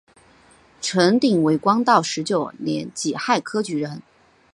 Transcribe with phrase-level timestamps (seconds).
[0.81, 4.01] 陈鼐为道光十九年己亥科举人。